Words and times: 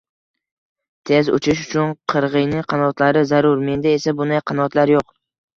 Tez 1.09 1.27
uchish 1.39 1.61
uchun 1.67 1.93
qirg‘iyning 2.13 2.65
qanotlari 2.73 3.23
zarur, 3.33 3.63
menda 3.69 3.95
esa, 3.99 4.15
bunday 4.23 4.43
qanotlar 4.53 4.95
yo‘q. 4.99 5.07